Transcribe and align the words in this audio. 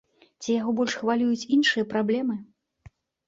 Ці 0.43 0.53
яго 0.61 0.71
больш 0.79 0.95
хвалююць 1.01 1.47
іншыя 1.57 1.85
праблемы. 1.93 2.39